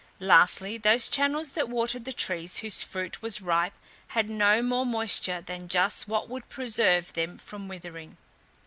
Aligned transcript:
Lastly, 0.19 0.79
those 0.79 1.07
channels 1.09 1.51
that 1.51 1.69
watered 1.69 2.05
the 2.05 2.11
trees 2.11 2.57
whose 2.57 2.81
fruit 2.81 3.21
was 3.21 3.39
ripe 3.39 3.75
had 4.07 4.31
no 4.31 4.63
more 4.63 4.83
moisture 4.83 5.41
than 5.41 5.67
just 5.67 6.07
what 6.07 6.27
would 6.27 6.49
preserve 6.49 7.13
them 7.13 7.37
from 7.37 7.67
withering. 7.67 8.17